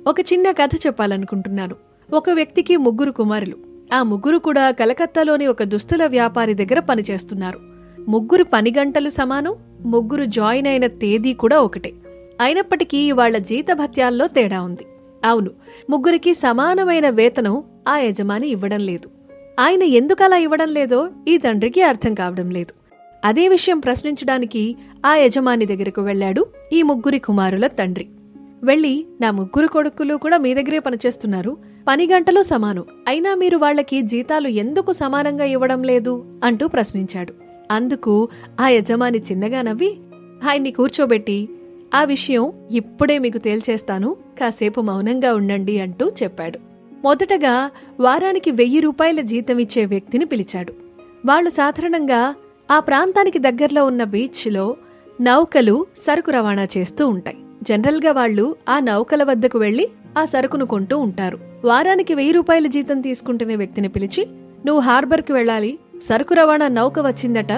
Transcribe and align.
ఒక 0.08 0.20
చిన్న 0.20 0.52
కథ 0.52 0.70
చెప్పాలనుకుంటున్నాను. 0.88 1.76
ఒక 2.14 2.30
వ్యక్తికి 2.30 2.78
ముగ్గురు 2.78 3.12
కుమారులు. 3.12 3.56
ఆ 3.94 4.04
ముగ్గురు 4.04 4.38
కూడా 4.38 4.72
కలకత్తాలోని 4.72 5.48
ఒక 5.48 5.64
దుస్తుల 5.64 6.06
వ్యాపారి 6.06 6.54
దగ్గర 6.54 6.80
పనిచేస్తున్నారు. 6.80 7.60
ముగ్గురు 8.10 8.44
పని 8.44 8.74
గంటలు 8.78 9.10
సమానం 9.10 9.56
ముగ్గురు 9.86 10.26
జాయిన్ 10.26 10.68
అయిన 10.68 10.88
తేదీ 10.88 11.34
కూడా 11.34 11.60
ఒకటే. 11.60 11.94
అయినప్పటికీ 12.42 13.12
వాళ్ళ 13.12 13.38
జీతభత్యాల్లో 13.38 14.28
తేడా 14.28 14.62
ఉంది. 14.62 14.86
అవును 15.26 15.52
ముగ్గురికి 15.90 16.34
సమానమైన 16.34 17.10
వేతనం 17.10 17.64
ఆ 17.88 17.98
యజమాని 17.98 18.48
ఇవ్వడం 18.48 18.80
లేదు. 18.80 19.19
ఆయన 19.60 19.84
ఎందుకలా 19.84 20.38
ఇవ్వడం 20.38 20.74
లేదో 20.74 21.10
ఈ 21.28 21.38
తండ్రికి 21.38 21.82
అర్థం 21.82 22.14
కావడం 22.14 22.50
లేదు. 22.50 22.74
అదే 23.26 23.48
విషయం 23.48 23.80
ప్రశ్నించడానికి 23.80 24.76
ఆ 25.06 25.16
యజమాని 25.16 25.66
దగ్గరకు 25.66 26.02
వెళ్ళాడు 26.02 26.46
ఈ 26.74 26.84
ముగ్గురి 26.84 27.20
కుమారుల 27.20 27.68
తండ్రి. 27.68 28.08
వెళ్ళి 28.64 29.06
నా 29.22 29.32
ముగ్గురు 29.32 29.68
కొడుకులు 29.68 30.16
కూడా 30.16 30.38
మీ 30.38 30.54
దగ్గరే 30.54 30.80
పనిచేస్తున్నారు. 30.80 31.58
పని 31.88 32.08
గంటలు 32.08 32.42
సమానం. 32.42 32.86
అయినా 33.08 33.36
మీరు 33.36 33.58
వాళ్ళకి 33.58 34.02
జీతాలు 34.02 34.48
ఎందుకు 34.48 34.92
సమానంగా 34.92 35.44
ఇవ్వడం 35.44 35.84
లేదు? 35.84 36.40
అంటూ 36.44 36.68
ప్రశ్నించాడు. 36.68 37.34
అందుకు 37.72 38.30
ఆ 38.60 38.70
యజమాని 38.70 39.18
చిన్నగా 39.18 39.62
నవ్వి 39.62 39.98
ఆయన్ని 40.50 40.72
కూర్చోబెట్టి 40.72 41.50
ఆ 41.96 42.04
విషయం 42.04 42.52
ఇప్పుడే 42.72 43.20
మీకు 43.20 43.38
తేల్చేస్తాను. 43.38 44.16
కాసేపు 44.40 44.82
మౌనంగా 44.82 45.34
ఉండండి 45.34 45.80
అంటూ 45.80 46.12
చెప్పాడు. 46.24 46.69
మొదటగా 47.04 47.72
వారానికి 48.00 48.52
వెయ్యి 48.52 48.80
రూపాయల 48.80 49.22
జీతం 49.22 49.60
ఇచ్చే 49.60 49.86
వ్యక్తిని 49.86 50.26
పిలిచాడు. 50.26 50.74
వాళ్ళు 51.26 51.50
సాధారణంగా 51.50 52.36
ఆ 52.72 52.80
ప్రాంతానికి 52.80 53.40
దగ్గరలో 53.40 53.86
ఉన్న 53.86 54.04
బీచ్లో 54.04 54.76
నౌకలు 55.22 55.86
సరుకు 55.98 56.32
రవాణా 56.32 56.68
చేస్తూ 56.78 57.08
ఉంటాయి. 57.08 57.38
జనరల్గా 57.64 58.12
వాళ్ళు 58.12 58.56
ఆ 58.70 58.80
నౌకల 58.80 59.24
వద్దకు 59.24 59.60
వెళ్ళి 59.60 59.90
ఆ 60.18 60.26
సరుకును 60.26 60.66
కొంటూ 60.66 61.00
ఉంటారు. 61.00 61.40
వారానికి 61.66 62.14
వెయ్యి 62.14 62.32
రూపాయల 62.32 62.68
జీతం 62.68 63.02
తీసుకుంటున్న 63.02 63.56
వ్యక్తిని 63.56 63.88
పిలిచి 63.88 64.28
నువ్వు 64.66 64.80
హార్బర్కి 64.80 65.34
వెళ్ళాలి. 65.34 65.80
సరుకు 66.02 66.34
రవాణా 66.34 66.68
నౌక 66.68 67.00
వచ్చిందట. 67.00 67.52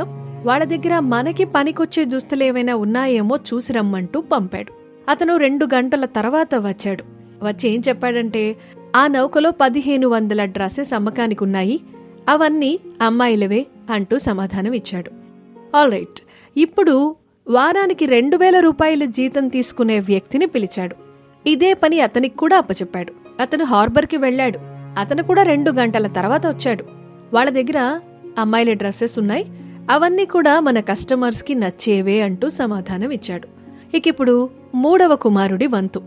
వాళ్ళ 0.45 0.63
దగ్గర 0.63 0.99
మనకి 0.99 1.45
పనికొచ్చే 1.45 2.05
దుస్తులేమైనా 2.05 2.75
ఉన్నాయేమో 2.75 3.39
చూసి 3.53 3.73
రమ్మంటూ 3.73 4.21
పంపాడు. 4.21 4.71
అతను 5.09 5.37
రెండు 5.37 5.65
గంటల 5.65 6.05
తర్వాత 6.05 6.55
వచ్చాడు. 6.55 7.03
వచ్చి 7.45 7.69
ఏం 7.69 7.81
చెప్పాడంటే 7.87 8.55
ఆ 8.95 9.07
నౌకలో 9.07 9.51
పదిహేను 9.51 10.07
వందల 10.07 10.45
డ్రెస్సెస్ 10.45 10.93
అమ్మకానికి 10.93 11.43
ఉన్నాయి 11.43 11.79
అవన్నీ 12.29 12.79
అమ్మాయిలవే 13.01 13.65
అంటూ 13.89 14.17
సమాధానం 14.17 14.73
ఇచ్చాడు 14.73 15.11
ఆల్ 15.75 15.91
రైట్. 15.91 16.21
ఇప్పుడు 16.57 17.15
వారానికి 17.47 18.05
రెండు 18.05 18.37
వేల 18.37 18.59
రూపాయల 18.59 19.05
జీతం 19.05 19.47
తీసుకునే 19.47 19.99
వ్యక్తిని 19.99 20.45
పిలిచాడు. 20.45 20.95
ఇదే 21.47 21.73
పని 21.73 21.99
అతనికి 21.99 22.37
కూడా 22.37 22.57
అప్పచెప్పాడు. 22.57 23.13
అతను 23.39 23.65
హార్బర్కి 23.65 24.17
వెళ్ళాడు. 24.17 24.59
అతను 24.99 25.23
కూడా 25.23 25.43
రెండు 25.43 25.71
గంటల 25.71 26.07
తర్వాత 26.07 26.47
వచ్చాడు. 26.47 26.85
వాళ్ళ 27.33 27.49
దగ్గర 27.49 27.99
అమ్మాయిల 28.39 28.73
డ్రెస్సెస్ 28.73 29.19
ఉన్నాయి. 29.19 29.45
అవన్నీ 29.91 30.25
కూడా 30.25 30.59
మన 30.59 30.79
కస్టమర్స్కి 30.79 31.55
నచ్చేవే 31.55 32.21
అంటూ 32.21 32.49
సమాధానం 32.49 33.11
ఇచ్చాడు 33.11 33.47
ఇక 33.97 34.07
ఇప్పుడు 34.07 34.49
మూడవ 34.75 35.15
కుమారుడి 35.15 35.67
వంతు. 35.67 36.01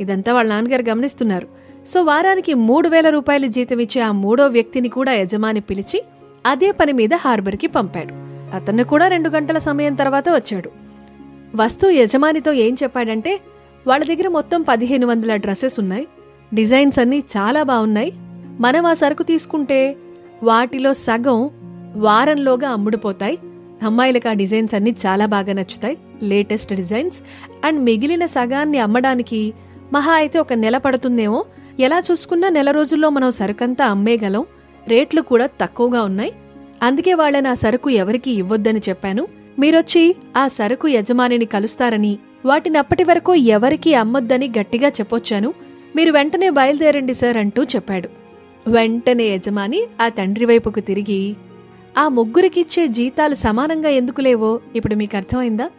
ఇదంతా 0.00 0.32
వాళ్ళ 0.32 0.50
నాన్నగారు 0.50 0.82
గమనిస్తున్నారు. 0.82 1.59
సో 1.88 2.02
వారానికి 2.02 2.54
మూడు 2.54 2.88
వేల 2.88 3.08
రూపాయల 3.08 3.46
జీతం 3.46 3.80
ఇచ్చే 3.80 4.02
ఆ 4.02 4.12
మూడో 4.12 4.46
వ్యక్తిని 4.46 4.88
కూడా 4.88 5.12
యజమాని 5.12 5.60
పిలిచి 5.60 6.04
అదే 6.46 6.72
పని 6.72 6.92
మీద 6.92 7.14
హార్బర్కి 7.14 7.66
పంపాడు. 7.66 8.14
అతను 8.56 8.84
కూడా 8.84 9.08
రెండు 9.08 9.28
గంటల 9.28 9.58
సమయం 9.58 9.94
తర్వాత 9.94 10.24
వచ్చాడు. 10.28 10.70
వస్తూ 11.56 11.90
యజమానితో 11.90 12.52
ఏం 12.52 12.76
చెప్పాడంటే 12.82 13.40
వాళ్ళ 13.86 14.04
దగ్గర 14.04 14.28
మొత్తం 14.28 14.62
పదిహేను 14.62 15.06
వందల 15.06 15.36
డ్రెస్సెస్ 15.36 15.80
ఉన్నాయి. 15.80 16.08
డిజైన్స్ 16.54 16.98
అన్నీ 16.98 17.18
చాలా 17.18 17.62
బాగున్నాయి. 17.62 18.12
మనం 18.60 18.86
ఆ 18.86 18.92
సరుకు 18.92 19.22
తీసుకుంటే 19.22 19.96
వాటిలో 20.42 20.92
సగం 20.92 21.50
వారంలోగా 21.96 22.68
అమ్ముడుపోతాయి. 22.68 23.38
అమ్మాయిలకు 23.82 24.28
ఆ 24.28 24.32
డిజైన్స్ 24.32 24.74
అన్నీ 24.74 24.90
చాలా 24.90 25.26
బాగా 25.26 25.52
నచ్చుతాయి. 25.52 25.98
లేటెస్ట్ 26.22 26.74
డిజైన్స్ 26.74 27.18
అండ్ 27.64 27.84
మిగిలిన 27.84 28.26
సగాన్ని 28.26 28.78
అమ్మడానికి 28.78 29.54
మహా 29.92 30.12
అయితే 30.12 30.38
ఒక 30.38 30.52
నెల 30.52 30.76
పడుతుందేమో. 30.76 31.44
ఎలా 31.80 32.02
చూసుకున్నా 32.10 32.48
నెల 32.48 32.70
రోజుల్లో 32.70 33.10
మనం 33.10 33.30
సరుకంతా 33.30 33.84
అమ్మేయగలం. 33.86 34.44
రేట్లు 34.88 35.20
కూడా 35.20 35.46
తక్కువగా 35.46 36.02
ఉన్నాయి. 36.02 36.32
అందుకే 36.82 37.14
వాళ్ళని 37.14 37.48
ఆ 37.48 37.54
సరుకు 37.54 37.90
ఎవరికీ 37.90 38.30
ఇవ్వొద్దని 38.30 38.80
చెప్పాను. 38.88 39.28
మీరొచ్చి 39.58 40.16
ఆ 40.36 40.46
సరుకు 40.46 40.88
యజమానిని 40.88 41.44
కలుస్తారని 41.44 42.18
వాటిని 42.44 42.78
అప్పటి 42.78 43.04
వరకు 43.04 43.34
ఎవరికీ 43.34 43.94
అమ్మొద్దని 43.94 44.52
గట్టిగా 44.58 44.88
చెప్పొచ్చాను. 44.88 45.54
మీరు 45.96 46.12
వెంటనే 46.12 46.50
బయలుదేరండి 46.50 47.14
సార్ 47.14 47.36
అంటూ 47.36 47.62
చెప్పాడు. 47.62 48.08
వెంటనే 48.70 49.24
యజమాని 49.24 49.82
ఆ 50.00 50.08
తండ్రి 50.08 50.44
వైపుకు 50.44 50.80
తిరిగి 50.80 51.34
ఆ 51.98 52.08
ముగ్గురికిచ్చే 52.08 52.86
జీతాలు 52.86 53.34
సమానంగా 53.34 53.88
ఎందుకు 53.88 54.20
లేవో 54.20 54.60
ఇప్పుడు 54.76 54.94
మీకు 54.94 55.16
అర్థమైందా? 55.16 55.70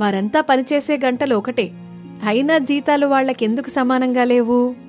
వారంతా 0.00 0.40
పనిచేసే 0.40 1.00
గంటలు 1.04 1.34
ఒకటే. 1.34 1.70
అయినా 2.26 2.58
జీతాలు 2.58 3.06
వాళ్ళకెందుకు 3.06 3.70
సమానంగా 3.70 4.24
లేవు? 4.24 4.85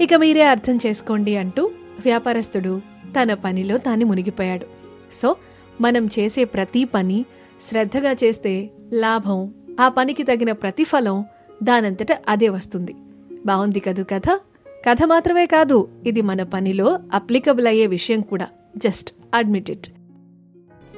ఇక 0.00 0.14
మీరే 0.14 0.42
అర్థం 0.42 0.78
చేసుకోండి 0.86 1.36
అంటూ 1.36 1.70
వ్యాపారస్తుడు 2.04 2.80
తన 3.06 3.34
పనిలో 3.34 3.78
తాను 3.78 4.06
మునిగిపోయాడు. 4.06 4.66
సో 5.12 5.36
మనం 5.80 6.06
చేసే 6.06 6.44
ప్రతి 6.44 6.84
పని 6.84 7.24
శ్రద్ధగా 7.62 8.12
చేస్తే 8.12 8.70
లాభం 8.92 9.54
ఆ 9.80 9.88
పనికి 9.88 10.22
తగిన 10.22 10.52
ప్రతిఫలం 10.52 11.24
దానంతట 11.62 12.06
అదే 12.28 12.48
వస్తుంది. 12.48 12.94
బాగుంది 13.46 13.80
కదూ 13.80 14.04
కథ? 14.04 14.40
కథ 14.88 14.96
మాత్రమే 15.06 15.46
కాదు 15.46 15.88
ఇది 16.06 16.22
మన 16.22 16.42
పనిలో 16.42 16.98
అప్లికబుల్ 17.12 17.66
అయ్యే 17.66 17.86
విషయం 17.86 18.20
కూడా. 18.20 18.48
Just 18.76 19.14
admit 19.34 19.70
it. 19.70 19.88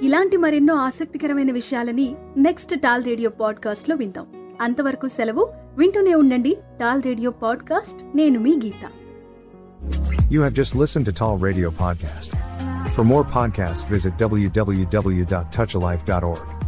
ఇలాంటి 0.03 0.37
మరెన్నో 0.37 0.75
ఆసక్తికరమైన 0.75 1.53
విషయాలని 1.53 2.15
నెక్స్ట్ 2.37 2.81
టాల్ 2.81 3.05
రేడియో 3.05 3.31
పాడ్కాస్ట్లో 3.31 3.97
విందాం. 3.97 4.27
అంతవరకు 4.63 5.09
సెలవు 5.09 5.53
వింటూనే 5.79 6.15
ఉండండి 6.15 6.57
టాల్ 6.81 7.03
రేడియో 7.03 7.31
పాడ్కాస్ట్ 7.45 8.17
నేను 8.17 8.41
మీ 8.41 8.61
గీత 8.65 8.85
You 10.35 10.41
have 10.43 10.55
just 10.55 10.75
listened 10.75 11.05
to 11.09 11.13
Tall 11.13 11.39
Radio 11.39 11.71
Podcast. 11.81 12.31
For 12.95 13.05
more 13.05 13.25
podcasts, 13.37 13.85
visit 13.87 14.13
www.touchalife.org. 14.19 16.62